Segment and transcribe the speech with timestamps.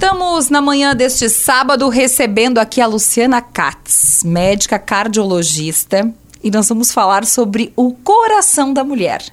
[0.00, 6.92] Estamos na manhã deste sábado recebendo aqui a Luciana Katz, médica cardiologista, e nós vamos
[6.92, 9.24] falar sobre o coração da mulher.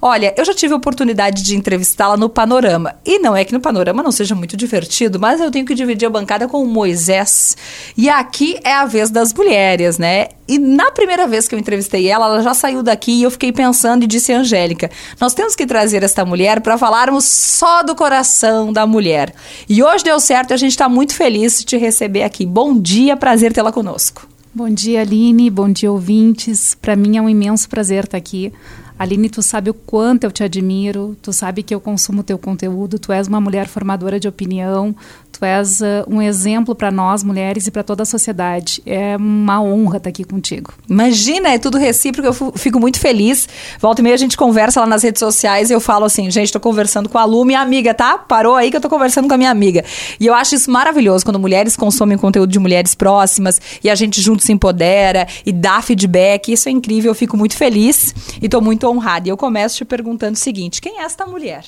[0.00, 2.94] Olha, eu já tive a oportunidade de entrevistá-la no Panorama.
[3.04, 6.06] E não é que no Panorama não seja muito divertido, mas eu tenho que dividir
[6.06, 7.56] a bancada com o Moisés.
[7.96, 10.28] E aqui é a vez das mulheres, né?
[10.46, 13.52] E na primeira vez que eu entrevistei ela, ela já saiu daqui e eu fiquei
[13.52, 14.90] pensando e disse Angélica:
[15.20, 19.34] nós temos que trazer esta mulher para falarmos só do coração da mulher.
[19.68, 22.46] E hoje deu certo a gente está muito feliz de te receber aqui.
[22.46, 24.26] Bom dia, prazer tê-la conosco.
[24.54, 25.50] Bom dia, Aline.
[25.50, 26.74] Bom dia, ouvintes.
[26.74, 28.52] Para mim é um imenso prazer estar aqui.
[28.98, 32.98] Aline, tu sabe o quanto eu te admiro, tu sabe que eu consumo teu conteúdo,
[32.98, 34.94] tu és uma mulher formadora de opinião,
[35.38, 38.82] tu és uh, um exemplo para nós mulheres e para toda a sociedade.
[38.84, 40.74] É uma honra estar aqui contigo.
[40.88, 43.48] Imagina, é tudo recíproco, eu fico muito feliz.
[43.80, 46.46] Volta e meia a gente conversa lá nas redes sociais e eu falo assim, gente,
[46.46, 48.18] estou conversando com a Lu, minha amiga, tá?
[48.18, 49.84] Parou aí que eu estou conversando com a minha amiga.
[50.18, 54.20] E eu acho isso maravilhoso quando mulheres consomem conteúdo de mulheres próximas e a gente
[54.20, 56.52] junto se empodera e dá feedback.
[56.52, 59.28] Isso é incrível, eu fico muito feliz e estou muito honrada.
[59.28, 61.64] E eu começo te perguntando o seguinte: quem é esta mulher?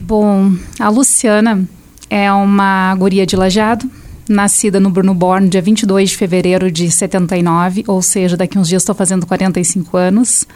[0.00, 1.66] Bom, a Luciana
[2.08, 3.90] é uma guria de lajado,
[4.28, 8.82] nascida no Bruno Born, dia 22 de fevereiro de 79, ou seja, daqui uns dias
[8.82, 10.46] estou fazendo 45 anos.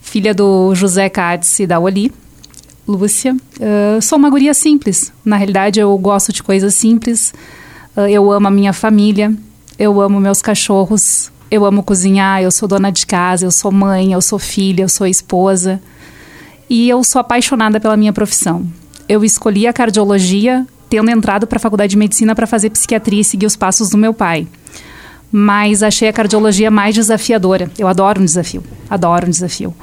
[0.00, 2.12] Filha do José Cádice e da Oli.
[2.88, 3.34] Lúcia.
[3.34, 5.12] Uh, sou uma guria simples.
[5.24, 7.32] Na realidade, eu gosto de coisas simples.
[7.96, 9.32] Uh, eu amo a minha família.
[9.78, 11.30] Eu amo meus cachorros.
[11.50, 14.88] Eu amo cozinhar, eu sou dona de casa, eu sou mãe, eu sou filha, eu
[14.88, 15.80] sou esposa.
[16.68, 18.66] E eu sou apaixonada pela minha profissão.
[19.08, 23.24] Eu escolhi a cardiologia tendo entrado para a faculdade de medicina para fazer psiquiatria e
[23.24, 24.46] seguir os passos do meu pai.
[25.32, 27.70] Mas achei a cardiologia mais desafiadora.
[27.78, 29.74] Eu adoro um desafio, adoro um desafio.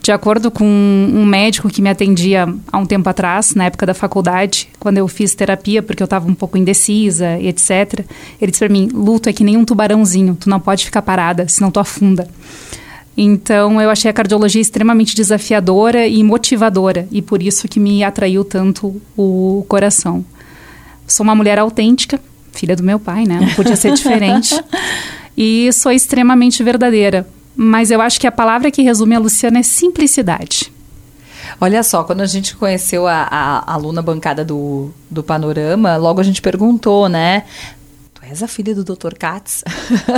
[0.00, 3.94] De acordo com um médico que me atendia há um tempo atrás, na época da
[3.94, 8.04] faculdade, quando eu fiz terapia, porque eu estava um pouco indecisa e etc.,
[8.40, 11.46] ele disse para mim: luto é que nem um tubarãozinho, tu não pode ficar parada,
[11.48, 12.28] senão tu afunda.
[13.16, 18.44] Então, eu achei a cardiologia extremamente desafiadora e motivadora, e por isso que me atraiu
[18.44, 20.24] tanto o coração.
[21.12, 22.20] Sou uma mulher autêntica,
[22.52, 23.38] filha do meu pai, né?
[23.40, 24.54] Não podia ser diferente.
[25.36, 29.62] e sou extremamente verdadeira mas eu acho que a palavra que resume a Luciana é
[29.62, 30.72] simplicidade.
[31.60, 36.24] Olha só, quando a gente conheceu a, a, aluna bancada do, do Panorama, logo a
[36.24, 37.44] gente perguntou, né?
[38.32, 39.12] És a filha do Dr.
[39.18, 39.62] Katz?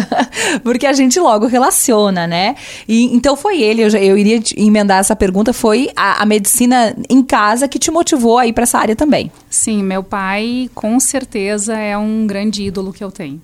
[0.63, 2.55] Porque a gente logo relaciona, né?
[2.87, 6.95] E, então foi ele, eu, já, eu iria emendar essa pergunta, foi a, a medicina
[7.11, 9.33] em casa que te motivou a ir para essa área também.
[9.51, 13.43] Sim, meu pai com certeza é um grande ídolo que eu tenho.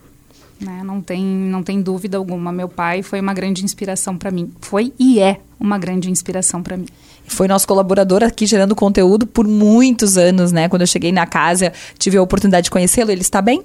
[0.60, 0.82] Né?
[0.84, 2.52] Não, tem, não tem dúvida alguma.
[2.52, 4.52] Meu pai foi uma grande inspiração para mim.
[4.60, 6.86] Foi e é uma grande inspiração para mim.
[7.26, 10.68] Foi nosso colaborador aqui gerando conteúdo por muitos anos, né?
[10.68, 13.10] Quando eu cheguei na casa, tive a oportunidade de conhecê-lo.
[13.10, 13.64] Ele está bem?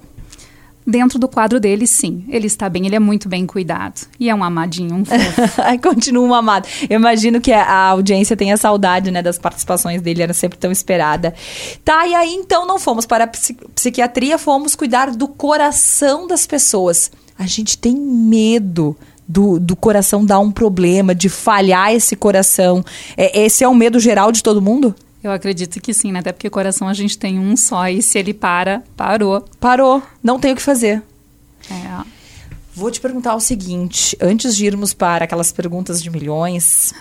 [0.88, 2.24] Dentro do quadro dele, sim.
[2.30, 4.08] Ele está bem, ele é muito bem cuidado.
[4.20, 5.42] E é um amadinho, um fofo.
[5.82, 6.68] Continua um amado.
[6.88, 11.34] Eu imagino que a audiência tenha saudade, né, das participações dele, era sempre tão esperada.
[11.84, 13.28] Tá, e aí então não fomos para a
[13.74, 17.12] psiquiatria, fomos cuidar do coração das pessoas.
[17.38, 18.96] A gente tem medo
[19.28, 22.84] do, do coração dar um problema, de falhar esse coração.
[23.18, 24.96] É, esse é o medo geral de todo mundo?
[25.26, 26.20] Eu acredito que sim, né?
[26.20, 29.44] Até porque coração a gente tem um só e se ele para, parou.
[29.60, 30.04] Parou.
[30.22, 31.02] Não tem o que fazer.
[31.68, 32.06] É.
[32.76, 36.94] Vou te perguntar o seguinte, antes de irmos para aquelas perguntas de milhões,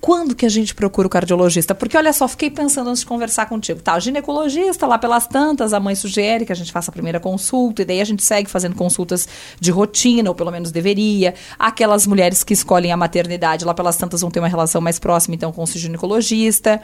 [0.00, 1.74] quando que a gente procura o cardiologista?
[1.74, 3.80] Porque olha só, fiquei pensando antes de conversar contigo.
[3.80, 7.18] Tá, o ginecologista lá pelas tantas, a mãe sugere que a gente faça a primeira
[7.18, 9.28] consulta, e daí a gente segue fazendo consultas
[9.60, 11.34] de rotina, ou pelo menos deveria.
[11.58, 15.34] Aquelas mulheres que escolhem a maternidade lá pelas tantas vão ter uma relação mais próxima,
[15.34, 16.80] então, com o ginecologista.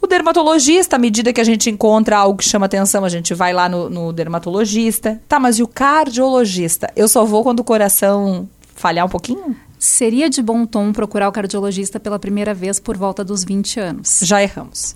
[0.00, 3.52] O dermatologista, à medida que a gente encontra algo que chama atenção, a gente vai
[3.52, 5.20] lá no, no dermatologista.
[5.26, 6.88] Tá, mas e o cardiologista?
[6.94, 9.56] Eu só vou quando o coração falhar um pouquinho?
[9.78, 14.20] Seria de bom tom procurar o cardiologista pela primeira vez por volta dos 20 anos.
[14.22, 14.94] Já erramos.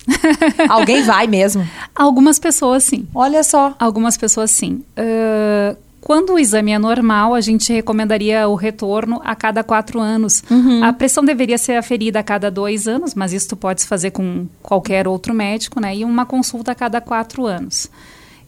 [0.69, 1.66] Alguém vai mesmo?
[1.94, 3.06] Algumas pessoas sim.
[3.15, 3.75] Olha só.
[3.78, 4.83] Algumas pessoas sim.
[4.98, 10.42] Uh, quando o exame é normal, a gente recomendaria o retorno a cada quatro anos.
[10.51, 10.83] Uhum.
[10.83, 14.48] A pressão deveria ser aferida a cada dois anos, mas isso tu pode fazer com
[14.60, 15.95] qualquer outro médico, né?
[15.95, 17.89] E uma consulta a cada quatro anos.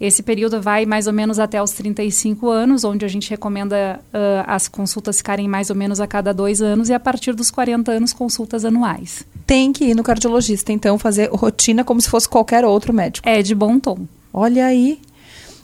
[0.00, 4.44] Esse período vai mais ou menos até os 35 anos, onde a gente recomenda uh,
[4.46, 7.92] as consultas ficarem mais ou menos a cada dois anos, e a partir dos 40
[7.92, 9.24] anos, consultas anuais.
[9.46, 13.28] Tem que ir no cardiologista, então, fazer rotina como se fosse qualquer outro médico.
[13.28, 14.06] É de bom tom.
[14.32, 15.00] Olha aí.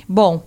[0.08, 0.42] Bom,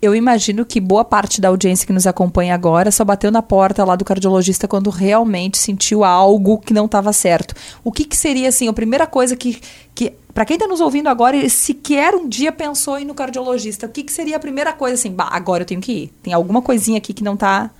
[0.00, 3.84] Eu imagino que boa parte da audiência que nos acompanha agora só bateu na porta
[3.84, 7.54] lá do cardiologista quando realmente sentiu algo que não estava certo.
[7.82, 9.58] O que, que seria, assim, a primeira coisa que.
[9.94, 13.86] que para quem está nos ouvindo agora sequer um dia pensou em ir no cardiologista,
[13.86, 16.12] o que, que seria a primeira coisa, assim, bah, agora eu tenho que ir?
[16.22, 17.70] Tem alguma coisinha aqui que não está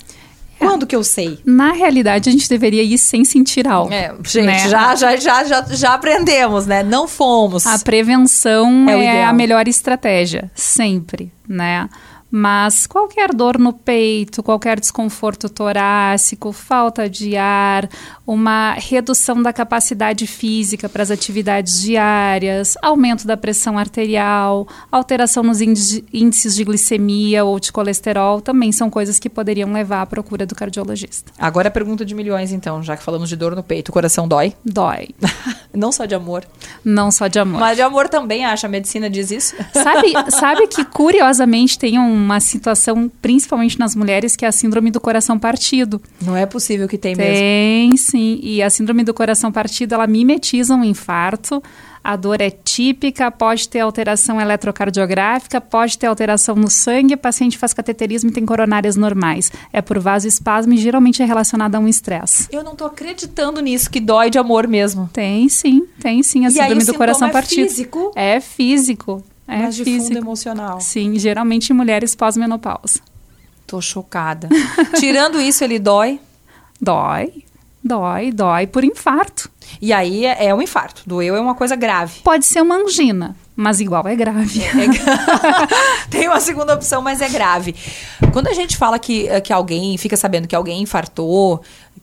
[0.69, 1.39] quando que eu sei?
[1.45, 3.93] Na realidade, a gente deveria ir sem sentir algo.
[3.93, 4.69] É, gente, né?
[4.69, 6.83] já, já, já, já, já aprendemos, né?
[6.83, 7.67] Não fomos.
[7.67, 11.89] A prevenção é, é a melhor estratégia, sempre, né?
[12.31, 17.88] Mas qualquer dor no peito, qualquer desconforto torácico, falta de ar,
[18.26, 25.61] uma redução da capacidade física para as atividades diárias, aumento da pressão arterial, alteração nos
[25.61, 30.55] índices de glicemia ou de colesterol, também são coisas que poderiam levar à procura do
[30.55, 31.32] cardiologista.
[31.38, 34.26] Agora a pergunta de milhões, então, já que falamos de dor no peito, o coração
[34.26, 34.52] dói?
[34.64, 35.11] Dói.
[35.72, 36.44] Não só de amor.
[36.84, 37.61] Não só de amor.
[37.61, 38.67] Mas de amor também, acha?
[38.67, 39.55] A medicina diz isso?
[39.72, 45.00] Sabe, sabe que, curiosamente, tem uma situação, principalmente nas mulheres, que é a síndrome do
[45.00, 46.02] coração partido.
[46.20, 47.40] Não é possível que tem, tem mesmo.
[47.40, 48.40] Tem, sim.
[48.43, 51.62] E a síndrome do coração partido, ela mimetiza um infarto.
[52.02, 57.58] A dor é típica, pode ter alteração eletrocardiográfica, pode ter alteração no sangue, o paciente
[57.58, 59.50] faz cateterismo e tem coronárias normais.
[59.72, 62.46] É por vasoespasmo e geralmente é relacionado a um estresse.
[62.52, 65.11] Eu não estou acreditando nisso, que dói de amor mesmo.
[65.12, 67.69] Tem sim, tem sim a e síndrome aí, do coração é partido.
[67.69, 68.12] Físico?
[68.14, 69.25] É físico.
[69.48, 70.08] É mas de físico.
[70.08, 70.81] fundo emocional.
[70.81, 73.00] Sim, geralmente em mulheres pós-menopausa.
[73.66, 74.48] Tô chocada.
[74.98, 76.20] Tirando isso, ele dói?
[76.81, 77.44] Dói.
[77.82, 79.48] Dói, dói por infarto.
[79.81, 81.02] E aí é, é um infarto.
[81.06, 82.20] Doeu é uma coisa grave.
[82.22, 84.60] Pode ser uma angina, mas igual é grave.
[84.60, 84.72] É,
[86.10, 87.76] tem uma segunda opção, mas é grave.
[88.32, 91.62] Quando a gente fala que, que alguém fica sabendo que alguém infartou,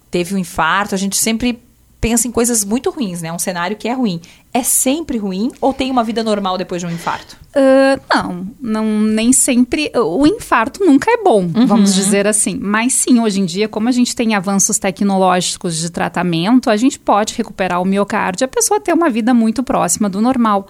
[0.10, 1.62] teve um infarto, a gente sempre
[2.04, 3.32] pensa em coisas muito ruins, né?
[3.32, 4.20] Um cenário que é ruim.
[4.54, 7.38] É sempre ruim ou tem uma vida normal depois de um infarto?
[7.56, 9.90] Uh, não, não, nem sempre.
[9.96, 11.66] O infarto nunca é bom, uhum.
[11.66, 12.60] vamos dizer assim.
[12.62, 17.00] Mas sim, hoje em dia, como a gente tem avanços tecnológicos de tratamento, a gente
[17.00, 20.68] pode recuperar o miocárdio e a pessoa ter uma vida muito próxima do normal.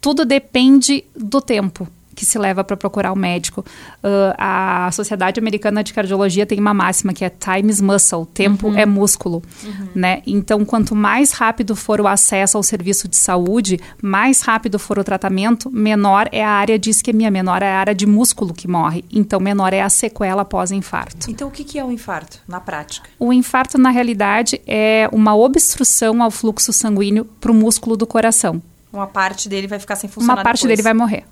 [0.00, 3.60] Tudo depende do tempo que se leva para procurar o médico.
[4.02, 8.68] Uh, a Sociedade Americana de Cardiologia tem uma máxima que é time is muscle, tempo
[8.68, 8.78] uhum.
[8.78, 9.88] é músculo, uhum.
[9.94, 10.22] né?
[10.26, 15.04] Então, quanto mais rápido for o acesso ao serviço de saúde, mais rápido for o
[15.04, 19.04] tratamento, menor é a área de isquemia, menor é a área de músculo que morre.
[19.10, 21.30] Então, menor é a sequela pós-infarto.
[21.30, 23.08] Então, o que é o infarto na prática?
[23.18, 28.62] O infarto, na realidade, é uma obstrução ao fluxo sanguíneo para o músculo do coração.
[28.92, 30.76] Uma parte dele vai ficar sem funcionar Uma parte depois.
[30.76, 31.24] dele vai morrer.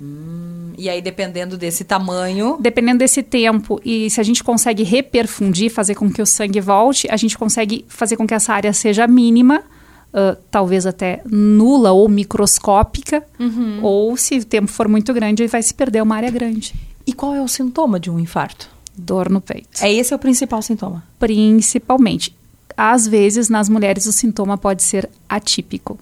[0.00, 2.56] Hum, e aí, dependendo desse tamanho.
[2.60, 7.08] Dependendo desse tempo, e se a gente consegue reperfundir, fazer com que o sangue volte,
[7.10, 9.62] a gente consegue fazer com que essa área seja mínima.
[10.08, 13.80] Uh, talvez até nula ou microscópica, uhum.
[13.82, 16.74] ou se o tempo for muito grande, vai se perder uma área grande.
[17.06, 18.70] E qual é o sintoma de um infarto?
[18.96, 19.68] Dor no peito.
[19.82, 21.04] É esse é o principal sintoma?
[21.18, 22.34] Principalmente.
[22.74, 25.98] Às vezes, nas mulheres, o sintoma pode ser atípico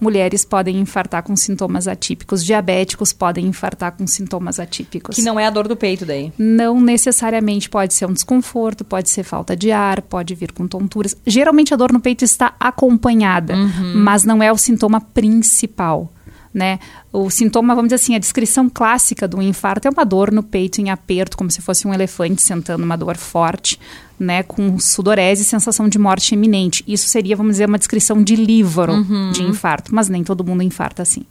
[0.00, 5.16] mulheres podem infartar com sintomas atípicos, diabéticos podem infartar com sintomas atípicos.
[5.16, 6.32] Que não é a dor do peito daí?
[6.38, 11.16] Não necessariamente pode ser um desconforto, pode ser falta de ar, pode vir com tonturas.
[11.26, 13.94] Geralmente a dor no peito está acompanhada, uhum.
[13.96, 16.13] mas não é o sintoma principal.
[16.54, 16.78] Né?
[17.12, 20.80] O sintoma, vamos dizer assim, a descrição clássica do infarto é uma dor no peito
[20.80, 23.80] em aperto, como se fosse um elefante sentando, uma dor forte,
[24.16, 26.84] né, com sudorese e sensação de morte iminente.
[26.86, 29.32] Isso seria, vamos dizer, uma descrição de livro uhum.
[29.32, 31.24] de infarto, mas nem todo mundo infarta assim.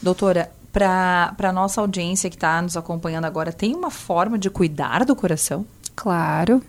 [0.00, 5.04] Doutora, para a nossa audiência que está nos acompanhando agora, tem uma forma de cuidar
[5.04, 5.66] do coração?
[5.94, 6.62] Claro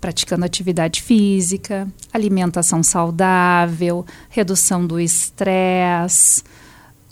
[0.00, 6.42] praticando atividade física, alimentação saudável, redução do estresse,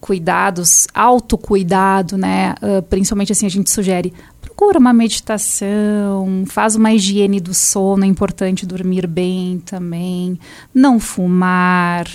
[0.01, 2.55] cuidados, autocuidado, né?
[2.63, 4.13] Uh, principalmente assim, a gente sugere
[4.59, 10.37] procura uma meditação, faz uma higiene do sono, é importante dormir bem também,
[10.75, 12.09] não fumar,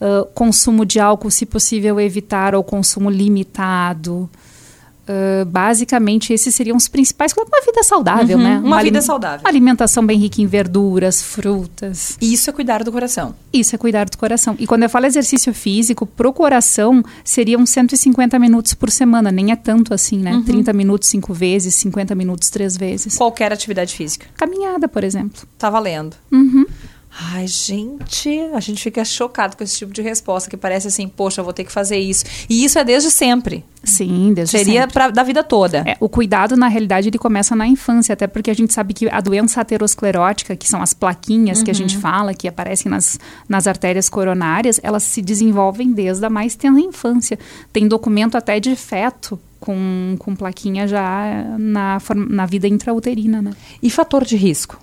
[0.00, 4.30] uh, consumo de álcool, se possível, evitar ou consumo limitado.
[5.10, 7.32] Uh, basicamente, esses seriam os principais.
[7.32, 8.58] Uma vida saudável, uhum, né?
[8.58, 9.40] Uma, uma vida saudável.
[9.44, 12.16] Alimentação bem rica em verduras, frutas.
[12.20, 13.34] Isso é cuidar do coração.
[13.52, 14.54] Isso é cuidar do coração.
[14.58, 19.32] E quando eu falo exercício físico, pro coração, seriam 150 minutos por semana.
[19.32, 20.34] Nem é tanto assim, né?
[20.34, 20.44] Uhum.
[20.44, 23.16] 30 minutos cinco vezes, 50 minutos três vezes.
[23.16, 24.26] Qualquer atividade física.
[24.36, 25.42] Caminhada, por exemplo.
[25.58, 26.14] Tá valendo.
[26.30, 26.66] Uhum.
[27.22, 31.40] Ai, gente, a gente fica chocado com esse tipo de resposta que parece assim, poxa,
[31.40, 32.24] eu vou ter que fazer isso.
[32.48, 33.62] E isso é desde sempre.
[33.84, 34.94] Sim, desde Seria sempre.
[34.94, 35.84] Pra, da vida toda.
[35.86, 39.08] É, o cuidado, na realidade, ele começa na infância, até porque a gente sabe que
[39.08, 41.64] a doença aterosclerótica, que são as plaquinhas uhum.
[41.64, 42.02] que a gente uhum.
[42.02, 47.38] fala, que aparecem nas, nas artérias coronárias, elas se desenvolvem desde a mais tenra infância.
[47.70, 51.98] Tem documento até de feto com, com plaquinha já na,
[52.28, 53.52] na vida intrauterina, né?
[53.82, 54.80] E fator de risco?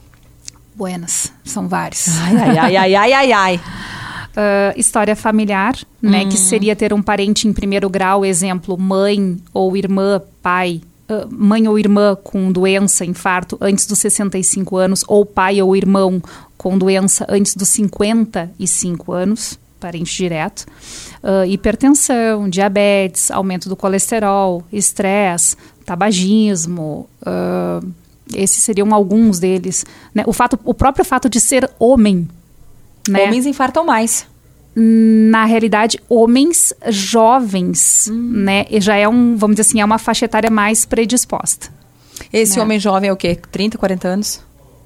[0.77, 2.07] Buenas, são vários.
[2.19, 3.55] Ai, ai, ai, ai, ai, ai.
[3.55, 6.23] Uh, história familiar, né?
[6.25, 10.79] Que seria ter um parente em primeiro grau, exemplo, mãe ou irmã, pai,
[11.09, 16.21] uh, mãe ou irmã com doença, infarto, antes dos 65 anos, ou pai ou irmão
[16.55, 20.67] com doença antes dos 55 anos, parente direto.
[21.23, 27.09] Uh, hipertensão, diabetes, aumento do colesterol, estresse, tabagismo.
[28.33, 29.85] Esses seriam alguns deles.
[30.13, 30.23] Né?
[30.25, 32.27] O, fato, o próprio fato de ser homem
[33.07, 33.23] né?
[33.23, 34.27] Homens infartam mais.
[34.75, 38.43] Na realidade, homens jovens, hum.
[38.43, 38.65] né?
[38.69, 41.69] E já é um, vamos dizer assim, é uma faixa etária mais predisposta.
[42.31, 42.63] Esse né?
[42.63, 43.39] homem jovem é o quê?
[43.51, 44.41] 30, 40 anos?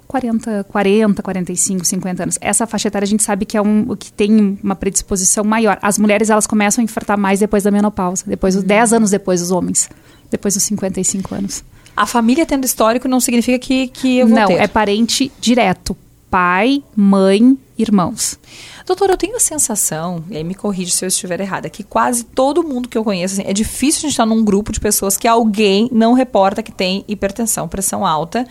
[0.08, 2.38] 40, 40, 45, 50 anos.
[2.40, 5.78] Essa faixa etária a gente sabe que é um que tem uma predisposição maior.
[5.82, 8.68] As mulheres elas começam a infartar mais depois da menopausa, depois dos hum.
[8.68, 9.90] 10 anos depois dos homens,
[10.30, 11.64] depois dos 55 anos.
[11.96, 14.54] A família tendo histórico não significa que, que eu vou Não, ter.
[14.60, 15.96] é parente direto.
[16.30, 18.38] Pai, mãe, irmãos.
[18.86, 22.24] Doutora, eu tenho a sensação, e aí me corrige se eu estiver errada, que quase
[22.24, 25.16] todo mundo que eu conheço, assim, é difícil a gente estar num grupo de pessoas
[25.16, 28.46] que alguém não reporta que tem hipertensão, pressão alta.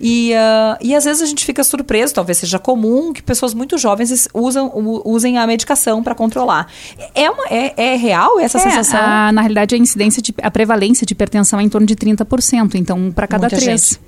[0.00, 3.78] E, uh, e às vezes a gente fica surpreso, talvez seja comum, que pessoas muito
[3.78, 4.70] jovens usam,
[5.04, 6.66] usem a medicação para controlar.
[7.14, 9.00] É, uma, é, é real essa é, sensação?
[9.00, 12.74] A, na realidade, a incidência, de, a prevalência de hipertensão é em torno de 30%,
[12.74, 13.88] então para cada Muita três.
[13.88, 14.00] Gente.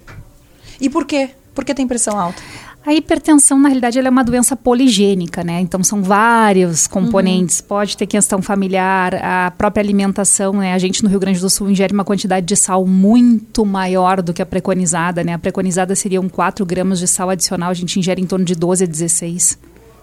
[0.81, 1.31] E por quê?
[1.55, 2.43] Por que tem pressão alta?
[2.85, 5.61] A hipertensão, na realidade, ela é uma doença poligênica, né?
[5.61, 7.61] Então, são vários componentes.
[7.61, 7.67] Uhum.
[7.69, 10.75] Pode ter questão familiar, a própria alimentação, né?
[10.75, 14.35] A gente no Rio Grande do Sul ingere uma quantidade de sal muito maior do
[14.35, 15.35] que a preconizada, né?
[15.35, 18.83] A preconizada seriam 4 gramas de sal adicional, a gente ingere em torno de 12
[18.83, 19.59] a 16.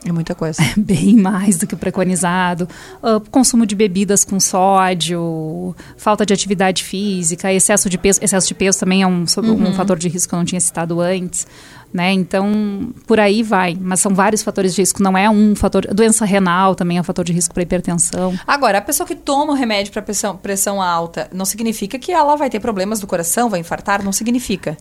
[0.06, 0.62] É muita coisa.
[0.62, 2.68] É bem mais do que o preconizado.
[3.04, 8.20] Uh, consumo de bebidas com sódio, falta de atividade física, excesso de peso.
[8.24, 9.70] Excesso de peso também é um, uhum.
[9.70, 11.46] um fator de risco que eu não tinha citado antes.
[11.92, 12.14] Né?
[12.14, 13.76] Então, por aí vai.
[13.80, 15.02] Mas são vários fatores de risco.
[15.02, 15.88] Não é um fator.
[15.94, 18.38] Doença renal também é um fator de risco para hipertensão.
[18.46, 22.36] Agora, a pessoa que toma o remédio para pressão, pressão alta, não significa que ela
[22.36, 24.04] vai ter problemas do coração, vai infartar?
[24.04, 24.78] Não significa.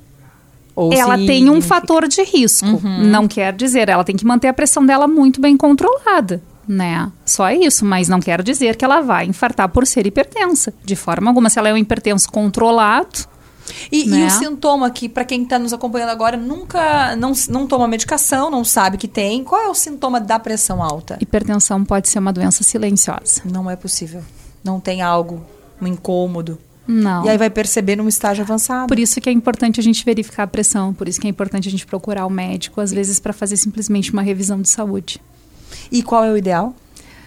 [0.78, 2.66] Ou ela tem um fator de risco.
[2.66, 3.04] Uhum.
[3.04, 6.40] Não quer dizer, ela tem que manter a pressão dela muito bem controlada.
[6.68, 7.10] Né?
[7.24, 10.72] Só isso, mas não quer dizer que ela vai infartar por ser hipertensa.
[10.84, 13.26] De forma alguma, se ela é um hipertenso controlado,
[13.90, 14.20] e, né?
[14.20, 18.50] e o sintoma que, para quem está nos acompanhando agora, nunca não, não toma medicação,
[18.50, 21.18] não sabe que tem, qual é o sintoma da pressão alta?
[21.20, 23.42] Hipertensão pode ser uma doença silenciosa.
[23.44, 24.22] Não é possível.
[24.62, 25.44] Não tem algo,
[25.80, 26.58] um incômodo.
[26.86, 27.26] Não.
[27.26, 28.88] E aí vai perceber num estágio avançado.
[28.88, 31.68] Por isso que é importante a gente verificar a pressão, por isso que é importante
[31.68, 35.20] a gente procurar o médico, às vezes para fazer simplesmente uma revisão de saúde.
[35.92, 36.74] E qual é o ideal?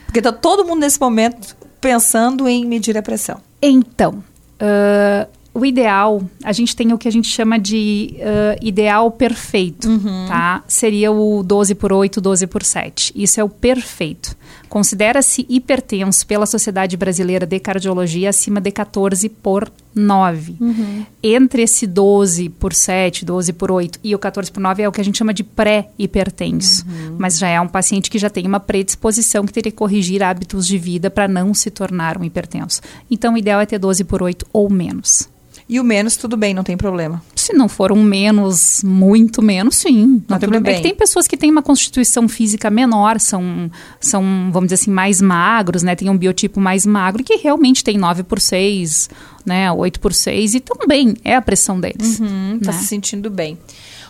[0.06, 3.40] Porque está todo mundo nesse momento pensando em medir a pressão.
[3.62, 4.24] Então,
[4.60, 9.90] uh, o ideal, a gente tem o que a gente chama de uh, ideal perfeito,
[9.90, 10.26] uhum.
[10.28, 10.64] tá?
[10.68, 13.12] Seria o 12 por 8, 12 por 7.
[13.16, 14.36] Isso é o perfeito.
[14.70, 20.56] Considera-se hipertenso pela Sociedade Brasileira de Cardiologia acima de 14 por 9.
[20.60, 21.06] Uhum.
[21.22, 24.92] Entre esse 12 por 7, 12 por 8 e o 14 por 9 é o
[24.92, 26.86] que a gente chama de pré-hipertenso.
[26.88, 27.16] Uhum.
[27.18, 30.66] Mas já é um paciente que já tem uma predisposição que teria que corrigir hábitos
[30.66, 32.82] de vida para não se tornar um hipertenso.
[33.10, 35.30] Então, o ideal é ter 12 por 8 ou menos.
[35.68, 37.24] E o menos, tudo bem, não tem problema.
[37.42, 40.06] Se não for um menos, muito menos, sim.
[40.06, 40.70] Não, não tem problema.
[40.70, 44.22] É que tem pessoas que têm uma constituição física menor, são, são,
[44.52, 45.96] vamos dizer assim, mais magros, né?
[45.96, 49.10] Tem um biotipo mais magro, que realmente tem 9 por 6,
[49.44, 49.72] né?
[49.72, 52.20] 8 por 6, e também é a pressão deles.
[52.20, 52.78] Uhum, tá né?
[52.78, 53.58] se sentindo bem.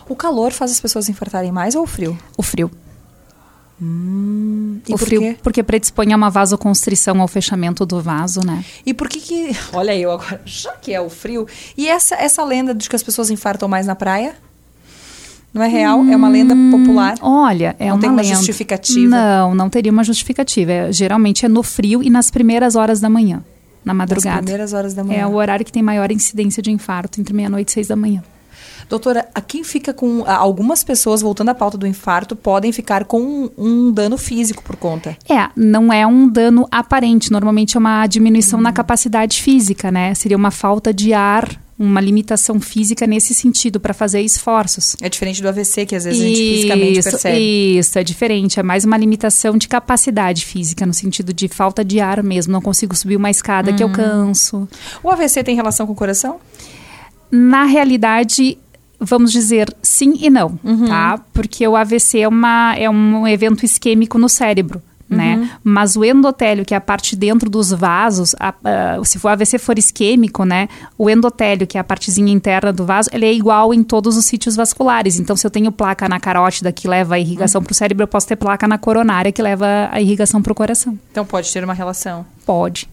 [0.06, 2.18] O calor faz as pessoas infartarem mais ou o frio?
[2.36, 2.70] O frio.
[3.84, 5.36] Hum, o frio, quê?
[5.42, 8.64] porque predispõe a uma vasoconstrição ao fechamento do vaso, né?
[8.86, 9.56] E por que que...
[9.74, 11.48] Olha eu agora, já que é o frio.
[11.76, 14.36] E essa, essa lenda de que as pessoas infartam mais na praia?
[15.52, 15.98] Não é real?
[15.98, 17.16] Hum, é uma lenda popular?
[17.20, 18.36] Olha, é não uma tem uma lenda.
[18.36, 19.08] justificativa?
[19.08, 20.70] Não, não teria uma justificativa.
[20.70, 23.42] É, geralmente é no frio e nas primeiras horas da manhã,
[23.84, 24.36] na madrugada.
[24.36, 25.22] Nas primeiras horas da manhã.
[25.22, 28.22] É o horário que tem maior incidência de infarto, entre meia-noite e seis da manhã.
[28.92, 30.22] Doutora, a quem fica com.
[30.26, 34.76] Algumas pessoas, voltando à pauta do infarto, podem ficar com um, um, dano físico por
[34.76, 35.16] conta.
[35.26, 37.32] É, não é um dano aparente.
[37.32, 38.62] Normalmente é uma diminuição hum.
[38.62, 40.14] na capacidade física, né?
[40.14, 44.94] Seria uma falta de ar uma limitação física nesse sentido para fazer esforços.
[45.00, 47.78] É diferente do AVC que às vezes isso, a gente fisicamente percebe.
[47.78, 51.98] Isso, é diferente, é mais uma limitação de capacidade física no sentido de falta de
[51.98, 53.76] ar mesmo, não consigo subir uma escada hum.
[53.76, 54.68] que eu canso.
[55.02, 56.38] O AVC tem relação com o coração?
[57.34, 58.58] Na realidade,
[59.02, 60.86] vamos dizer sim e não, uhum.
[60.86, 61.18] tá?
[61.32, 64.80] Porque o AVC é, uma, é um evento isquêmico no cérebro.
[65.12, 65.50] né?
[65.62, 69.58] Mas o endotélio, que é a parte dentro dos vasos, a, a, se o AVC
[69.58, 70.68] for isquêmico, né?
[70.96, 74.24] O endotélio, que é a partezinha interna do vaso, ele é igual em todos os
[74.24, 75.20] sítios vasculares.
[75.20, 77.64] Então, se eu tenho placa na carótida que leva a irrigação uhum.
[77.64, 80.54] para o cérebro, eu posso ter placa na coronária que leva a irrigação para o
[80.54, 80.98] coração.
[81.10, 82.24] Então, pode ter uma relação?
[82.46, 82.88] Pode.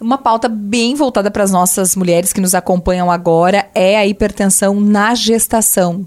[0.00, 4.80] Uma pauta bem voltada para as nossas mulheres que nos acompanham agora é a hipertensão
[4.80, 6.06] na gestação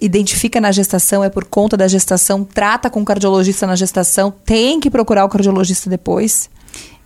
[0.00, 4.78] identifica na gestação, é por conta da gestação, trata com o cardiologista na gestação, tem
[4.78, 6.48] que procurar o cardiologista depois?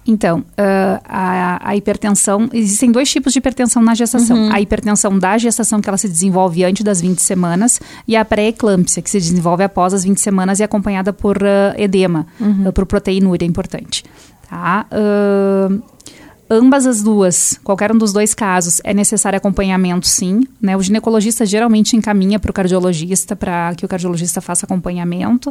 [0.05, 4.37] Então, uh, a, a, hipertensão, existem dois tipos de hipertensão na gestação.
[4.37, 4.53] Uhum.
[4.53, 9.01] A hipertensão da gestação, que ela se desenvolve antes das 20 semanas, e a pré-eclâmpsia,
[9.01, 12.69] que se desenvolve após as 20 semanas e é acompanhada por uh, edema, uhum.
[12.69, 14.05] uh, por proteinúria, é importante.
[14.53, 14.85] Tá?
[14.93, 15.83] Uh,
[16.51, 20.43] ambas as duas, qualquer um dos dois casos, é necessário acompanhamento, sim.
[20.61, 20.77] Né?
[20.77, 25.49] O ginecologista geralmente encaminha para o cardiologista para que o cardiologista faça acompanhamento.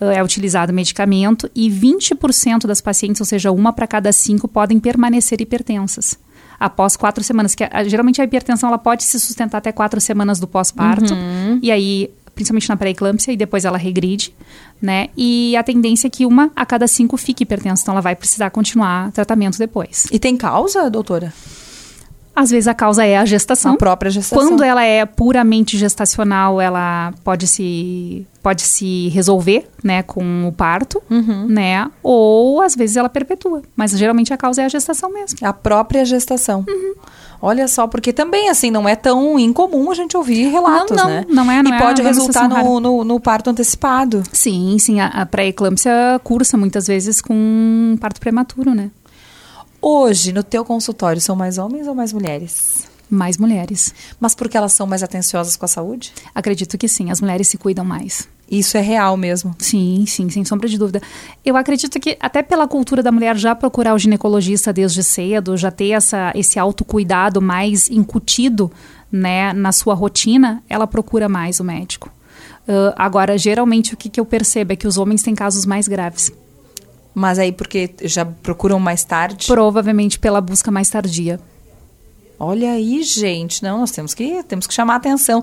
[0.00, 4.80] Uh, é utilizado medicamento e 20% das pacientes, ou seja, uma para cada cinco, podem
[4.80, 6.18] permanecer hipertensas
[6.58, 7.54] após quatro semanas.
[7.54, 11.14] Que a, geralmente a hipertensão ela pode se sustentar até quatro semanas do pós-parto.
[11.14, 11.60] Uhum.
[11.62, 14.34] E aí principalmente na pré-eclâmpsia, e depois ela regride,
[14.80, 15.08] né?
[15.16, 18.50] E a tendência é que uma a cada cinco fique hipertensa, então ela vai precisar
[18.50, 20.06] continuar tratamento depois.
[20.10, 21.32] E tem causa, doutora?
[22.34, 23.74] Às vezes a causa é a gestação.
[23.74, 24.48] A própria gestação.
[24.48, 31.00] Quando ela é puramente gestacional, ela pode se pode se resolver, né, com o parto,
[31.08, 31.46] uhum.
[31.46, 31.88] né?
[32.02, 33.62] Ou às vezes ela perpetua.
[33.76, 35.38] Mas geralmente a causa é a gestação mesmo.
[35.42, 36.64] A própria gestação.
[36.68, 36.94] Uhum.
[37.40, 41.10] Olha só, porque também, assim, não é tão incomum a gente ouvir relatos, não, não,
[41.10, 41.24] né?
[41.28, 44.22] Não é, não E é pode resultar no, no, no, parto antecipado.
[44.32, 45.00] Sim, sim.
[45.00, 48.90] A, a pré-eclâmpsia cursa muitas vezes com parto prematuro, né?
[49.84, 52.88] Hoje, no teu consultório, são mais homens ou mais mulheres?
[53.10, 53.92] Mais mulheres.
[54.20, 56.12] Mas porque elas são mais atenciosas com a saúde?
[56.32, 58.28] Acredito que sim, as mulheres se cuidam mais.
[58.48, 59.56] Isso é real mesmo?
[59.58, 61.02] Sim, sim, sem sombra de dúvida.
[61.44, 65.72] Eu acredito que até pela cultura da mulher já procurar o ginecologista desde cedo, já
[65.72, 68.70] ter essa, esse autocuidado mais incutido
[69.10, 72.08] né, na sua rotina, ela procura mais o médico.
[72.68, 75.88] Uh, agora, geralmente, o que, que eu percebo é que os homens têm casos mais
[75.88, 76.30] graves.
[77.14, 79.46] Mas aí porque já procuram mais tarde?
[79.46, 81.38] Provavelmente pela busca mais tardia.
[82.38, 85.42] Olha aí, gente, não, nós temos que, temos que chamar atenção.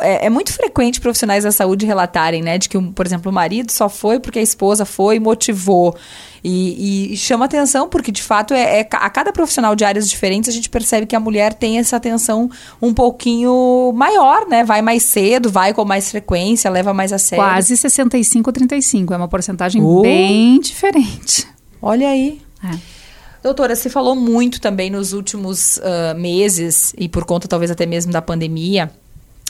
[0.00, 3.70] É, é, muito frequente profissionais da saúde relatarem, né, de que, por exemplo, o marido
[3.70, 5.96] só foi porque a esposa foi e motivou.
[6.42, 10.48] E, e, chama atenção porque, de fato, é, é, a cada profissional de áreas diferentes
[10.48, 12.50] a gente percebe que a mulher tem essa atenção
[12.80, 14.64] um pouquinho maior, né?
[14.64, 17.44] Vai mais cedo, vai com mais frequência, leva mais a sério.
[17.44, 19.12] Quase 65, 35.
[19.12, 20.00] É uma porcentagem uh.
[20.00, 21.46] bem diferente.
[21.82, 22.40] Olha aí.
[22.64, 22.99] É.
[23.42, 28.12] Doutora, se falou muito também nos últimos uh, meses, e por conta talvez até mesmo
[28.12, 28.90] da pandemia,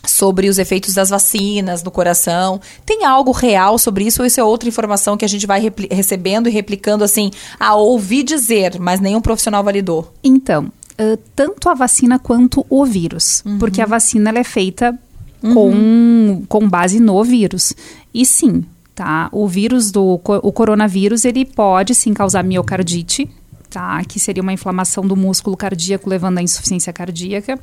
[0.07, 2.61] sobre os efeitos das vacinas no coração.
[2.87, 6.49] Tem algo real sobre isso ou isso é outra informação que a gente vai recebendo
[6.49, 10.13] e replicando assim, a ouvir dizer, mas nenhum profissional validou?
[10.23, 10.67] Então,
[10.99, 13.59] uh, tanto a vacina quanto o vírus, uhum.
[13.59, 14.99] porque a vacina é feita
[15.43, 15.55] uhum.
[15.55, 17.75] com, com base no vírus.
[18.15, 19.29] E sim, tá?
[19.33, 23.29] O vírus do o coronavírus, ele pode sim causar miocardite,
[23.71, 24.03] tá?
[24.05, 27.59] Que seria uma inflamação do músculo cardíaco levando à insuficiência cardíaca.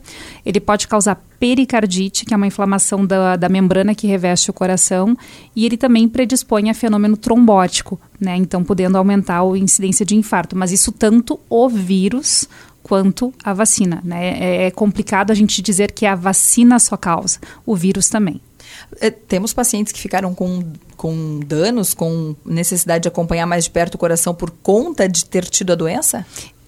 [0.46, 5.16] Ele pode causar pericardite, que é uma inflamação da, da membrana que reveste o coração,
[5.56, 8.36] e ele também predispõe a fenômeno trombótico, né?
[8.38, 10.56] Então, podendo aumentar a incidência de infarto.
[10.56, 12.48] Mas isso tanto o vírus
[12.82, 14.40] quanto a vacina, né?
[14.40, 18.42] É, é complicado a gente dizer que é a vacina só causa, o vírus também.
[19.00, 20.64] É, temos pacientes que ficaram com,
[20.96, 25.46] com danos, com necessidade de acompanhar mais de perto o coração por conta de ter
[25.46, 26.26] tido a doença?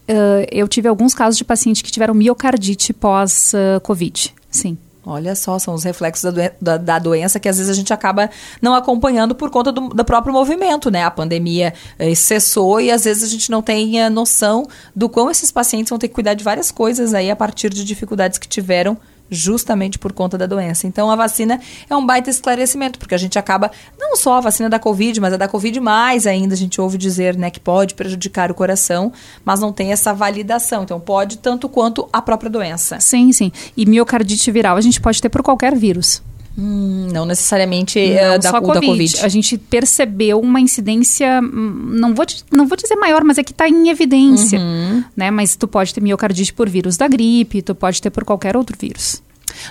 [0.09, 4.77] Uh, eu tive alguns casos de pacientes que tiveram miocardite pós-Covid, uh, sim.
[5.05, 7.91] Olha só, são os reflexos da, doen da, da, doença que às vezes a gente
[7.93, 8.29] acaba
[8.61, 11.03] não acompanhando por conta do, do próprio movimento, né?
[11.03, 15.31] A pandemia eh, cessou e às vezes a gente não tem a noção do quão
[15.31, 18.47] esses pacientes vão ter que cuidar de várias coisas aí a partir de dificuldades que
[18.47, 18.97] tiveram
[19.29, 20.87] justamente por conta da doença.
[20.87, 24.69] Então a vacina é um baita esclarecimento, porque a gente acaba, não só a vacina
[24.69, 27.93] da Covid, mas a da Covid mais ainda, a gente ouve dizer né, que pode
[27.93, 29.11] prejudicar o coração,
[29.43, 30.83] mas não tem essa validação.
[30.83, 32.99] Então pode tanto quanto a própria doença.
[32.99, 33.51] Sim, sim.
[33.75, 36.21] E miocardite viral a gente pode ter por qualquer vírus.
[36.59, 38.81] Hum, não necessariamente não, uh, da, só COVID.
[38.81, 39.25] da Covid.
[39.25, 43.51] A gente percebeu uma incidência, hum, não vou, não vou dizer maior, mas é que
[43.51, 44.59] está em evidência.
[44.59, 45.03] Uhum.
[45.15, 45.31] Né?
[45.31, 48.75] Mas tu pode ter miocardite por vírus da gripe, tu pode ter por qualquer outro
[48.77, 49.21] vírus.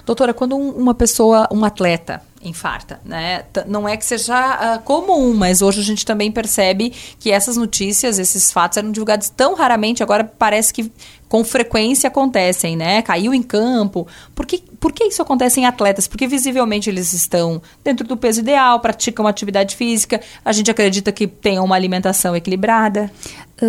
[0.04, 3.42] Doutora, quando um, uma pessoa, um atleta, infarta, né?
[3.52, 7.56] T- Não é que seja ah, comum, mas hoje a gente também percebe que essas
[7.56, 10.90] notícias, esses fatos eram divulgados tão raramente, agora parece que
[11.28, 13.02] com frequência acontecem, né?
[13.02, 14.06] Caiu em campo.
[14.34, 16.08] Por que, por que isso acontece em atletas?
[16.08, 21.26] Porque visivelmente eles estão dentro do peso ideal, praticam atividade física, a gente acredita que
[21.26, 23.10] tenham uma alimentação equilibrada.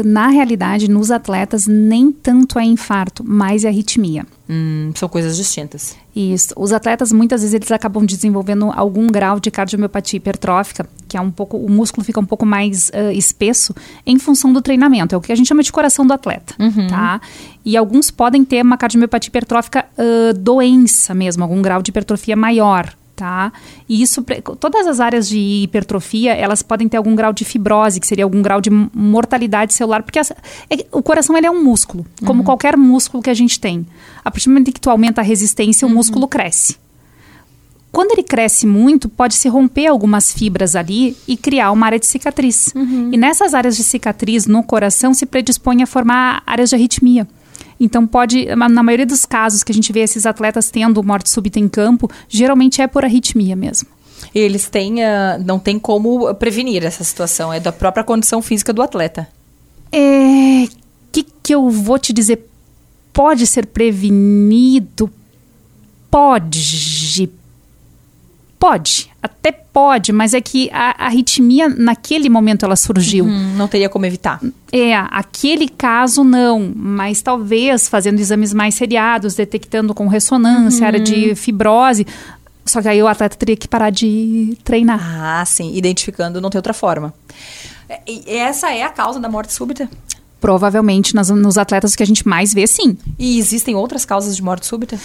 [0.06, 4.26] Na realidade, nos atletas, nem tanto é infarto, mais é arritmia.
[4.52, 5.96] Hum, são coisas distintas.
[6.16, 6.56] Isso.
[6.58, 11.30] Os atletas, muitas vezes, eles acabam desenvolvendo algum grau de cardiomiopatia hipertrófica, que é um
[11.30, 15.14] pouco, o músculo fica um pouco mais ah, espesso em função do treinamento.
[15.14, 16.56] É o que a gente chama de coração do atleta,
[16.90, 17.22] tá?
[17.64, 22.92] E alguns podem ter uma cardiomiopatia hipertrófica ah, doença mesmo, algum grau de hipertrofia maior,
[23.20, 23.52] tá?
[23.88, 24.24] E isso,
[24.60, 28.42] todas as áreas de hipertrofia, elas podem ter algum grau de fibrose, que seria algum
[28.42, 32.78] grau de mortalidade celular, porque as- é- o coração ele é um músculo, como qualquer
[32.78, 33.86] músculo que a gente tem.
[34.24, 36.78] A partir do momento que tu aumenta a resistência, o músculo cresce.
[37.92, 42.06] Quando ele cresce muito, pode se romper algumas fibras ali e criar uma área de
[42.06, 42.72] cicatriz.
[43.12, 47.28] E nessas áreas de cicatriz no coração se predispõe a formar áreas de arritmia.
[47.80, 51.60] Então pode, na maioria dos casos que a gente vê esses atletas tendo morte súbita
[51.60, 53.88] em campo, geralmente é por arritmia mesmo.
[54.36, 58.82] Eles têm, ah, não tem como prevenir essa situação, é da própria condição física do
[58.82, 59.28] atleta.
[59.92, 60.68] É,
[61.12, 62.48] que que eu vou te dizer?
[63.12, 65.10] Pode ser prevenido?
[66.12, 67.30] Pode.
[68.60, 69.10] Pode.
[69.24, 73.24] Até pode, mas é que a, arritmia, naquele momento, ela surgiu.
[73.24, 74.42] Hum, não teria como evitar.
[74.72, 81.34] É, aquele caso não, mas talvez fazendo exames mais seriados, detectando com ressonância, área de
[81.36, 82.06] fibrose.
[82.66, 85.00] Só que aí o atleta teria que parar de treinar.
[85.02, 87.14] Ah, sim, identificando não tem outra forma.
[88.06, 89.90] E essa é a causa da morte súbita?
[90.40, 92.98] Provavelmente nas- nos atletas que a gente mais vê, sim.
[93.18, 94.98] E existem outras causas de morte súbita?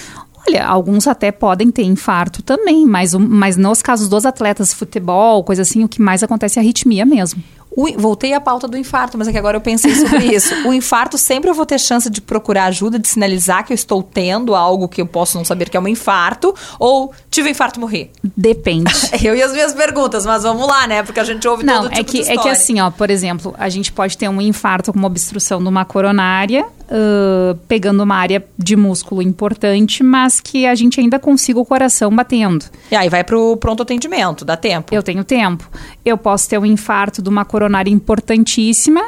[0.46, 5.62] Olha, alguns até podem ter infarto também, mas, mas nos casos dos atletas, futebol, coisa
[5.62, 7.42] assim, o que mais acontece é arritmia mesmo.
[7.76, 10.54] O voltei à pauta do infarto, mas é que agora eu pensei sobre isso.
[10.64, 14.02] O infarto sempre eu vou ter chance de procurar ajuda, de sinalizar que eu estou
[14.02, 17.80] tendo algo que eu posso não saber que é um infarto, ou tive um infarto
[17.80, 18.10] morri.
[18.22, 18.92] Depende.
[19.22, 21.02] Eu e as minhas perguntas, mas vamos lá, né?
[21.02, 23.10] Porque a gente ouve Não, todo é tipo que, de é que assim, ó, por
[23.10, 28.02] exemplo, a gente pode ter um infarto com uma obstrução de uma coronária, ãh, pegando
[28.02, 32.64] uma área de músculo importante, mas que a gente ainda consiga o coração batendo.
[32.90, 34.94] E aí vai pro pronto atendimento, dá tempo.
[34.94, 35.68] Eu tenho tempo.
[36.04, 39.02] Eu posso ter um infarto de uma coronária importantíssima,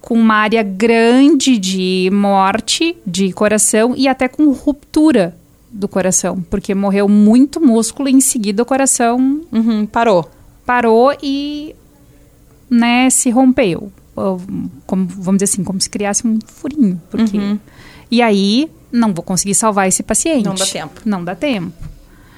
[0.00, 5.34] com uma área grande de morte de coração e até com ruptura
[5.70, 10.30] do coração, porque morreu muito músculo e em seguida o coração Uhum, parou.
[10.66, 11.74] parou e
[12.70, 13.90] né, se rompeu.
[14.14, 17.00] Como, vamos dizer assim, como se criasse um furinho.
[17.10, 17.38] Porque...
[18.10, 20.44] E aí, não vou conseguir salvar esse paciente.
[20.44, 21.00] Não dá tempo.
[21.04, 21.72] Não dá tempo.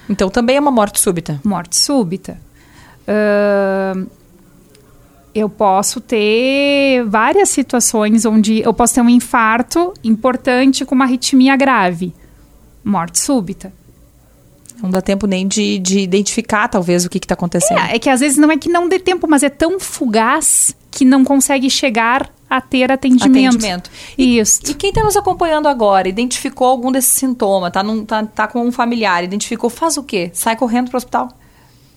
[0.08, 1.40] Então também é uma morte súbita.
[1.44, 2.40] Morte súbita.
[3.06, 4.06] Ahn,
[5.34, 11.56] eu posso ter várias situações onde eu posso ter um infarto importante com uma arritmia
[11.56, 12.14] grave.
[12.82, 13.72] Morte súbita.
[14.82, 17.80] Não dá tempo nem de, de identificar, talvez, o que está acontecendo.
[17.80, 20.74] É, é que às vezes não é que não dê tempo, mas é tão fugaz
[20.96, 23.54] que não consegue chegar a ter atendimento.
[23.56, 23.90] Atendimento.
[24.16, 24.60] Isso.
[24.68, 28.64] E quem está nos acompanhando agora, identificou algum desses sintomas, tá, num, tá, tá com
[28.66, 30.30] um familiar, identificou, faz o quê?
[30.32, 31.28] Sai correndo para o hospital.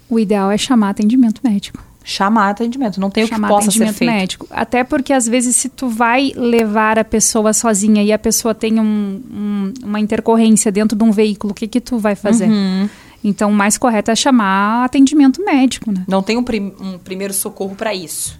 [0.09, 1.81] O ideal é chamar atendimento médico.
[2.03, 2.99] Chamar atendimento.
[2.99, 4.11] Não tem o que chamar possa ser feito.
[4.11, 4.47] médico.
[4.49, 8.79] Até porque às vezes se tu vai levar a pessoa sozinha e a pessoa tem
[8.79, 12.49] um- um- uma intercorrência dentro de um veículo, o que que tu vai fazer?
[12.49, 12.89] Uhum.
[13.23, 16.03] Então o mais correto é chamar atendimento médico, né?
[16.07, 18.39] Não tem um, prim- um primeiro socorro para isso.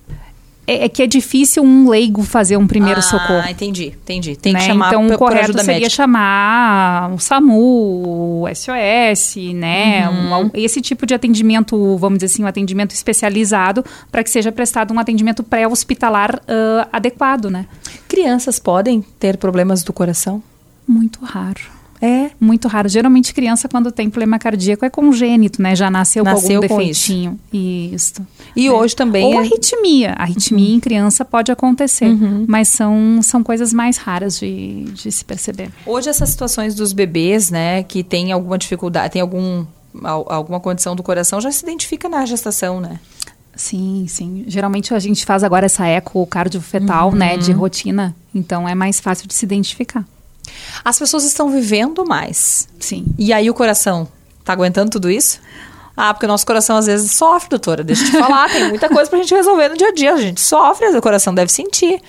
[0.68, 3.50] É, é que é difícil um leigo fazer um primeiro ah, socorro.
[3.50, 4.36] entendi, entendi.
[4.36, 4.68] Tem que né?
[4.68, 5.90] chamar então, o correto seria médica.
[5.90, 10.08] chamar o SAMU, o SOS, né?
[10.08, 10.46] Uhum.
[10.46, 14.94] Um- esse tipo de atendimento, vamos dizer assim, um atendimento especializado para que seja prestado
[14.94, 17.66] um atendimento pré-hospitalar ah, adequado, né?
[18.08, 20.42] Crianças podem ter problemas do coração?
[20.88, 21.79] Muito raro.
[22.02, 22.32] É.
[22.40, 22.88] Muito raro.
[22.88, 25.76] Geralmente, criança, quando tem problema cardíaco, é congênito, né?
[25.76, 27.40] Já nasceu, Nasceu com com algum defeitinho.
[27.52, 28.26] Isso.
[28.56, 29.26] E hoje também.
[29.26, 30.14] Ou é- arritmia.
[30.18, 32.16] Arritmia em criança pode acontecer,
[32.48, 35.70] mas são, são coisas mais raras de, de se perceber.
[35.86, 39.66] Hoje essas situações dos bebês, né, que tem alguma dificuldade, tem algum
[40.04, 43.00] al- alguma condição do coração, já se identifica na gestação, né?
[43.56, 44.46] Sim, sim.
[44.48, 49.28] Geralmente a gente faz agora essa eco cardiofetal, né, de rotina, então é mais fácil
[49.28, 50.06] de se identificar.
[50.84, 52.68] As pessoas estão vivendo mais.
[52.80, 53.06] Sim.
[53.18, 54.08] E aí o coração
[54.44, 55.40] tá aguentando tudo isso?
[55.96, 57.84] Ah, porque o nosso coração às vezes sofre, doutora.
[57.84, 60.14] Deixa eu te falar, tem muita coisa pra gente resolver no dia a dia.
[60.14, 62.02] A gente sofre, o coração deve sentir.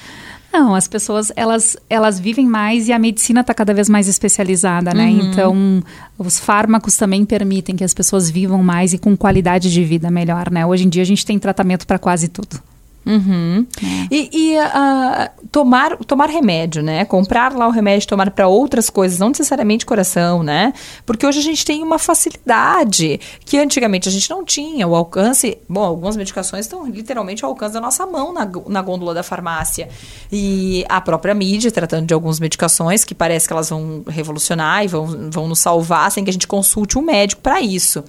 [0.53, 4.93] Não, as pessoas, elas, elas vivem mais e a medicina está cada vez mais especializada,
[4.93, 5.07] né?
[5.07, 5.31] Uhum.
[5.31, 5.83] Então,
[6.19, 10.51] os fármacos também permitem que as pessoas vivam mais e com qualidade de vida melhor,
[10.51, 10.67] né?
[10.67, 12.61] Hoje em dia a gente tem tratamento para quase tudo.
[13.05, 13.67] Uhum.
[14.11, 17.05] E, e, ah, tomar, tomar remédio, né?
[17.05, 20.73] Comprar lá o remédio, tomar para outras coisas, não necessariamente coração, né?
[21.07, 24.87] Porque hoje a gente tem uma facilidade que antigamente a gente não tinha.
[24.87, 29.15] O alcance, bom, algumas medicações estão literalmente ao alcance da nossa mão na, na gôndola
[29.15, 29.89] da farmácia.
[30.31, 34.89] E a própria mídia tratando de algumas medicações que parece que elas vão revolucionar e
[34.89, 38.05] vão, vão nos salvar sem que a gente consulte um médico para isso.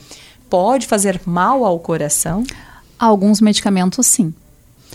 [0.49, 2.43] Pode fazer mal ao coração?
[2.99, 4.34] Alguns medicamentos, sim.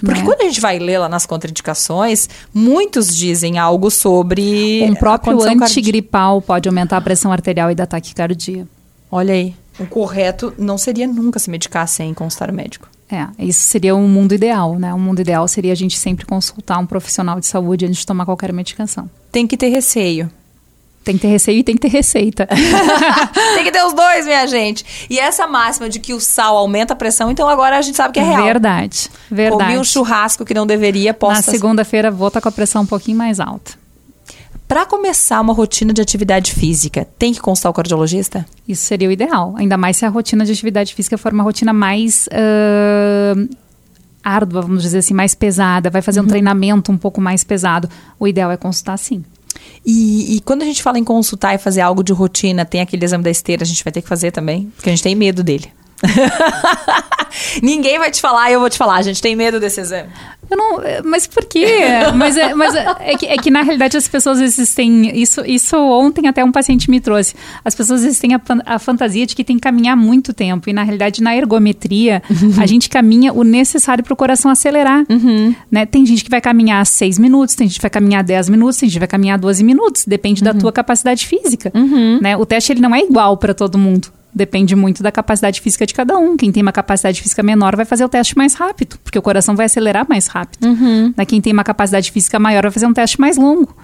[0.00, 0.26] Porque né?
[0.26, 4.82] quando a gente vai ler lá nas contraindicações, muitos dizem algo sobre.
[4.82, 8.66] Um próprio antigripal pode aumentar a pressão arterial e dar taquicardia.
[9.10, 9.54] Olha aí.
[9.78, 12.88] O correto não seria nunca se medicar sem consultar o médico.
[13.10, 14.92] É, isso seria um mundo ideal, né?
[14.92, 18.24] O mundo ideal seria a gente sempre consultar um profissional de saúde antes de tomar
[18.24, 19.08] qualquer medicação.
[19.30, 20.30] Tem que ter receio.
[21.06, 22.48] Tem que ter receio e tem que ter receita.
[23.54, 24.84] Tem que ter os dois, minha gente.
[25.08, 28.14] E essa máxima de que o sal aumenta a pressão, então agora a gente sabe
[28.14, 28.42] que é real.
[28.42, 29.62] Verdade, verdade.
[29.62, 31.48] Comi um churrasco que não deveria, Na posso.
[31.48, 33.74] segunda-feira vou estar com a pressão um pouquinho mais alta.
[34.66, 38.44] Para começar uma rotina de atividade física, tem que consultar o cardiologista?
[38.66, 39.54] Isso seria o ideal.
[39.56, 43.46] Ainda mais se a rotina de atividade física for uma rotina mais ah,
[44.24, 47.88] árdua, vamos dizer assim, mais pesada, vai fazer um treinamento um pouco mais pesado.
[48.18, 49.24] O ideal é consultar sim.
[49.84, 53.04] E, e quando a gente fala em consultar e fazer algo de rotina, tem aquele
[53.04, 55.42] exame da esteira, a gente vai ter que fazer também, porque a gente tem medo
[55.42, 55.70] dele.
[57.62, 60.08] Ninguém vai te falar, eu vou te falar, a gente tem medo desse exame.
[60.48, 61.66] Eu não, mas por quê?
[62.14, 65.18] mas é, mas é, é que, é que, na realidade as pessoas existem.
[65.18, 67.34] Isso, isso ontem até um paciente me trouxe.
[67.64, 70.70] As pessoas existem a, a fantasia de que tem que caminhar muito tempo.
[70.70, 72.22] E na realidade, na ergometria,
[72.60, 75.04] a gente caminha o necessário para o coração acelerar.
[75.70, 75.84] Né?
[75.84, 78.88] Tem gente que vai caminhar 6 minutos, tem gente que vai caminhar 10 minutos, tem
[78.88, 80.04] gente que vai caminhar 12 minutos.
[80.06, 81.72] Depende da tua capacidade física.
[82.20, 82.36] Né?
[82.36, 84.12] O teste ele não é igual para todo mundo.
[84.34, 86.36] Depende muito da capacidade física de cada um.
[86.36, 89.56] Quem tem uma capacidade física menor vai fazer o teste mais rápido, porque o coração
[89.56, 90.66] vai acelerar mais rápido.
[91.16, 91.24] Né?
[91.24, 93.74] Quem tem uma capacidade física maior vai fazer um teste mais longo.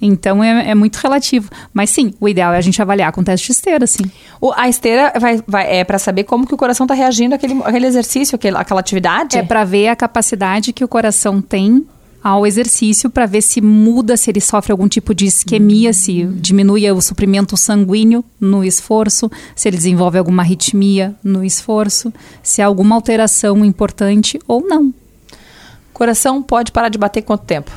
[0.00, 1.48] Então é, é muito relativo.
[1.72, 4.04] Mas sim, o ideal é a gente avaliar com teste de esteira, sim.
[4.40, 7.54] O- a esteira vai, vai- é para saber como que o coração está reagindo àquele,
[7.64, 9.38] àquele exercício, àquele, àquela atividade?
[9.38, 11.84] É para ver a capacidade que o coração tem
[12.26, 16.90] ao exercício, para ver se muda, se ele sofre algum tipo de isquemia, se diminui
[16.90, 22.12] o suprimento sanguíneo no esforço, se ele desenvolve alguma arritmia no esforço,
[22.42, 24.92] se há alguma alteração importante ou não.
[25.92, 27.70] Coração pode parar de bater quanto tempo?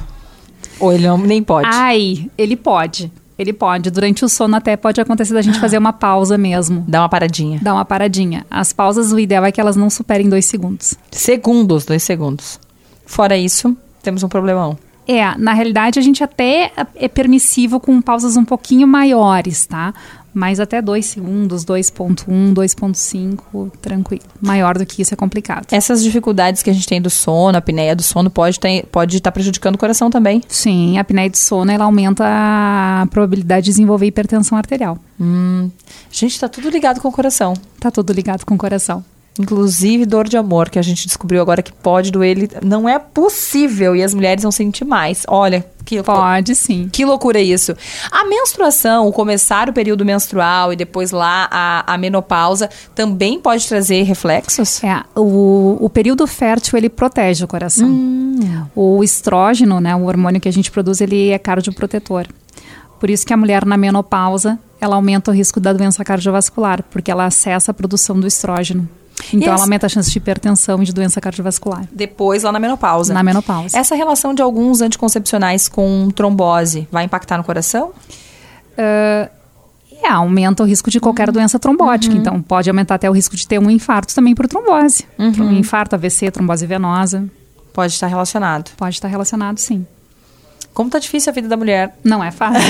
[0.79, 1.69] Ou ele não, nem pode?
[1.71, 3.11] Ai, ele pode.
[3.37, 3.91] Ele pode.
[3.91, 6.83] Durante o sono até pode acontecer da gente fazer uma pausa mesmo.
[6.87, 7.59] Dá uma paradinha.
[7.61, 8.47] Dar uma paradinha.
[8.49, 10.95] As pausas, o ideal é que elas não superem dois segundos.
[11.11, 12.59] Segundos, dois segundos.
[13.05, 14.77] Fora isso, temos um problemão.
[15.07, 19.91] É, na realidade a gente até é permissivo com pausas um pouquinho maiores, tá?
[20.31, 24.23] Mas até 2 segundos, 2.1, 2.5, tranquilo.
[24.39, 25.65] Maior do que isso é complicado.
[25.71, 29.17] Essas dificuldades que a gente tem do sono, a apneia do sono, pode estar pode
[29.17, 30.43] estar prejudicando o coração também.
[30.47, 34.99] Sim, a apneia de sono ela aumenta a probabilidade de desenvolver hipertensão arterial.
[35.19, 35.71] Hum,
[36.11, 37.55] gente, tá tudo ligado com o coração.
[37.79, 39.03] Tá tudo ligado com o coração.
[39.39, 42.31] Inclusive dor de amor, que a gente descobriu agora que pode doer.
[42.37, 45.23] ele- Não é possível e as mulheres vão sentir mais.
[45.29, 46.89] Olha, que, Pode sim.
[46.91, 47.73] que loucura isso.
[48.11, 53.65] A menstruação, o começar o período menstrual e depois lá a, a menopausa, também pode
[53.67, 54.83] trazer reflexos?
[54.83, 57.89] É, o, o período fértil ele protege o coração.
[58.75, 62.27] O estrógeno, né, o hormônio que a gente produz, ele é cardioprotetor.
[62.99, 67.09] Por isso que a mulher na menopausa, ela aumenta o risco da doença cardiovascular, porque
[67.09, 68.87] ela acessa a produção do estrógeno.
[69.27, 72.59] Então essa- ela aumenta a chance de hipertensão e de doença cardiovascular Depois lá na
[72.59, 73.13] menopausa.
[73.13, 73.77] na menopausa.
[73.77, 77.91] Essa relação de alguns anticoncepcionais com trombose vai impactar no coração?
[78.77, 79.29] É,
[80.09, 82.15] aumenta o risco de qualquer doença trombótica.
[82.15, 85.05] Então, pode aumentar até o risco de ter um infarto também por trombose.
[85.19, 87.29] Um infarto, AVC, trombose venosa.
[87.73, 88.71] Pode estar relacionado.
[88.77, 89.85] Pode estar relacionado, sim.
[90.79, 91.93] Como tá difícil a vida da mulher.
[92.05, 92.61] Não é fácil.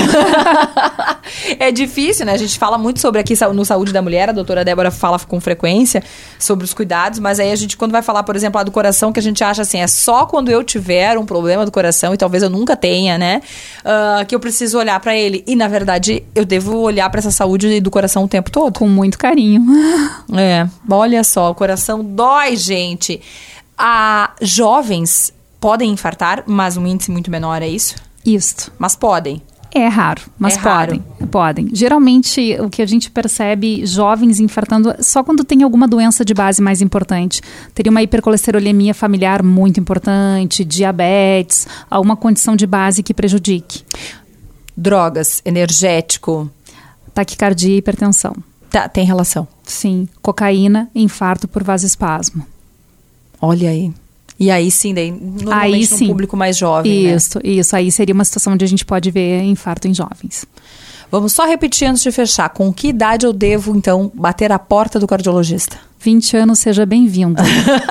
[1.60, 2.34] é difícil, né?
[2.34, 5.40] A gente fala muito sobre aqui no Saúde da Mulher, a doutora Débora fala com
[5.40, 6.02] frequência
[6.40, 9.14] sobre os cuidados, mas aí a gente, quando vai falar, por exemplo, lá do coração,
[9.14, 12.18] que a gente acha assim, é só quando eu tiver um problema do coração, e
[12.18, 13.44] talvez eu nunca tenha, né?
[13.86, 15.44] ah, que eu preciso olhar pra ele.
[15.46, 18.80] E, na verdade, eu devo olhar pra essa saúde do coração o tempo todo.
[18.80, 19.64] Com muito carinho.
[20.36, 23.22] É, olha só, o coração dói, gente.
[23.78, 27.96] Ah, jovens podem infartar, mas um índice muito menor, é isso?
[28.26, 28.72] Isto.
[28.78, 29.42] Mas podem.
[29.72, 30.88] É raro, mas É raro.
[30.88, 31.28] podem.
[31.30, 31.70] Podem.
[31.74, 36.60] Geralmente, o que a gente percebe jovens infartando só quando tem alguma doença de base
[36.60, 37.40] mais importante.
[37.76, 43.84] Teria uma hipercolesterolemia familiar muito importante, diabetes, alguma condição de base que prejudique.
[44.76, 46.50] Drogas, energético.
[47.14, 48.36] Taquicardia e hipertensão.
[48.72, 49.48] Tá, tem relação.
[49.64, 50.08] Sim.
[50.22, 52.44] Cocaína, infarto por vasoespasmo.
[53.40, 53.94] Olha aí.
[54.40, 56.08] E aí sim, daí, normalmente Aí, no sim.
[56.08, 57.16] público mais jovem, né?
[57.16, 57.76] Isso, isso.
[57.76, 60.46] Aí seria uma situação onde a gente pode ver infarto em jovens.
[61.12, 62.48] Vamos só repetir antes de fechar.
[62.50, 65.89] Com que idade eu devo, então, bater a porta do cardiologista?
[66.02, 67.42] 20 anos, seja bem-vindo.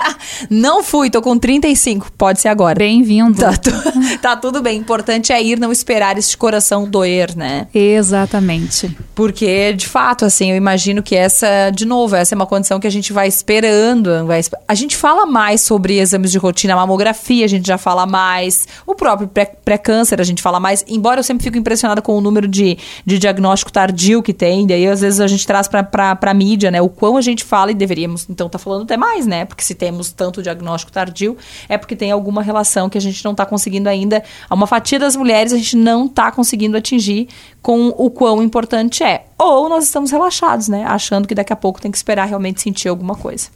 [0.48, 2.10] não fui, tô com 35.
[2.16, 2.78] Pode ser agora.
[2.78, 3.38] Bem-vindo.
[3.38, 3.70] Tá, tu-
[4.22, 4.78] tá tudo bem.
[4.78, 7.66] Importante é ir, não esperar este coração doer, né?
[7.74, 8.96] Exatamente.
[9.14, 12.86] Porque, de fato, assim, eu imagino que essa, de novo, essa é uma condição que
[12.86, 14.24] a gente vai esperando.
[14.26, 18.66] Vai, a gente fala mais sobre exames de rotina, mamografia, a gente já fala mais.
[18.86, 20.84] O próprio pré- pré-câncer, a gente fala mais.
[20.88, 24.66] Embora eu sempre fico impressionada com o número de, de diagnóstico tardio que tem.
[24.66, 26.80] Daí, às vezes, a gente traz pra, pra, pra mídia, né?
[26.80, 29.44] O quão a gente fala e deveríamos, então, tá falando até mais, né?
[29.44, 31.36] Porque se temos tanto diagnóstico tardio,
[31.68, 34.22] é porque tem alguma relação que a gente não tá conseguindo ainda.
[34.48, 37.28] A uma fatia das mulheres a gente não tá conseguindo atingir
[37.60, 39.26] com o quão importante é.
[39.36, 40.84] Ou nós estamos relaxados, né?
[40.84, 43.48] Achando que daqui a pouco tem que esperar realmente sentir alguma coisa.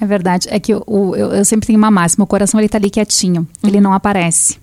[0.00, 0.48] É verdade.
[0.50, 3.46] É que o, eu, eu sempre tenho uma máxima: o coração ele tá ali quietinho,
[3.62, 4.58] ele não aparece.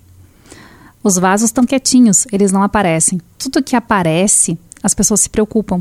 [1.02, 3.20] Os vasos estão quietinhos, eles não aparecem.
[3.38, 5.80] Tudo que aparece, as pessoas se preocupam.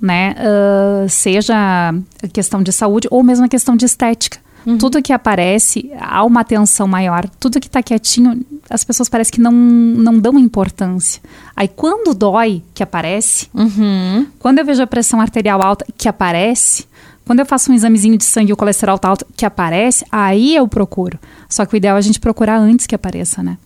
[0.00, 0.34] Né?
[0.38, 1.54] Ah, seja
[2.22, 4.38] a questão de saúde ou mesmo a questão de estética.
[4.78, 7.26] Tudo que aparece, há uma atenção maior.
[7.40, 11.22] Tudo que está quietinho, as pessoas parecem que não, não dão importância.
[11.56, 13.48] Aí quando dói, que aparece,
[14.38, 16.86] quando eu vejo a pressão arterial alta, que aparece,
[17.24, 20.54] quando eu faço um examezinho de sangue e o colesterol tá alto, que aparece, aí
[20.54, 21.18] eu procuro.
[21.48, 23.56] Só que o ideal é a gente procurar antes que apareça, né?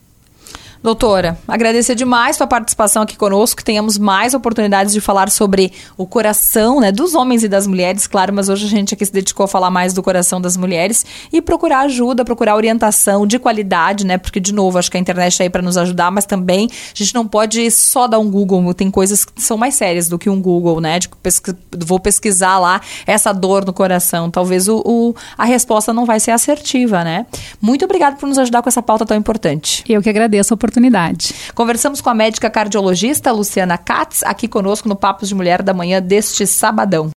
[0.82, 6.04] Doutora, agradecer demais sua participação aqui conosco, que tenhamos mais oportunidades de falar sobre o
[6.06, 9.44] coração, né, dos homens e das mulheres, claro, mas hoje a gente aqui se dedicou
[9.44, 14.18] a falar mais do coração das mulheres e procurar ajuda, procurar orientação de qualidade, né,
[14.18, 16.98] porque de novo, acho que a internet está aí para nos ajudar, mas também a
[16.98, 20.28] gente não pode só dar um Google, tem coisas que são mais sérias do que
[20.28, 25.14] um Google, né, de pesqui- vou pesquisar lá essa dor no coração, talvez o, o-
[25.38, 27.24] a resposta não vai ser assertiva, né.
[27.60, 29.84] Muito obrigada por nos ajudar com essa pauta tão importante.
[29.88, 31.34] Eu que agradeço a oportunidade.
[31.54, 36.00] Conversamos com a médica cardiologista Luciana Katz, aqui conosco no Papos de Mulher da Manhã
[36.00, 37.10] deste sabadão.